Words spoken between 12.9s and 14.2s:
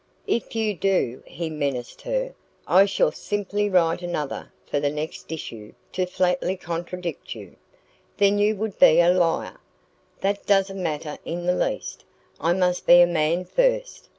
a man first.